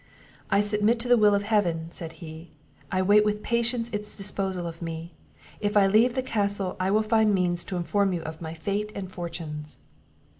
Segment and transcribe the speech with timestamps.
[0.49, 2.49] "I submit to the will of Heaven," said he;
[2.91, 5.13] "I wait with patience its disposal of me;
[5.59, 8.91] if I leave the castle, I will find means to inform you of my fate
[8.95, 9.77] and fortunes."